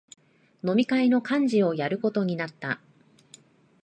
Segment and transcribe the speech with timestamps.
[0.63, 2.81] 飲み会の幹事をやることになった